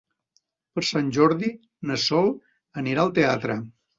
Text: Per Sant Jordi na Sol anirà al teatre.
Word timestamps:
Per 0.77 0.83
Sant 0.91 1.11
Jordi 1.17 1.51
na 1.91 1.97
Sol 2.05 2.33
anirà 2.83 3.07
al 3.07 3.13
teatre. 3.21 3.59